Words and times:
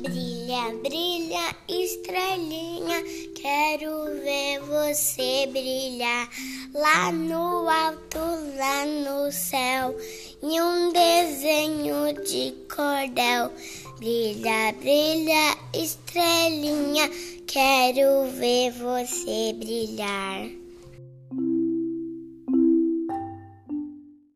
Brilha, 0.00 0.74
brilha, 0.82 1.54
estrelinha, 1.68 3.04
quero 3.34 4.04
ver 4.24 4.60
você 4.60 5.46
brilhar 5.46 6.26
lá 6.72 7.12
no 7.12 7.68
alto, 7.68 8.18
lá 8.56 8.86
no 8.86 9.30
céu, 9.30 9.94
em 10.42 10.58
um 10.58 10.90
desenho 10.90 12.14
de 12.24 12.54
cordel. 12.74 13.52
Brilha, 13.98 14.72
brilha, 14.80 15.58
estrelinha, 15.74 17.06
quero 17.46 18.30
ver 18.30 18.72
você 18.72 19.52
brilhar. 19.52 20.69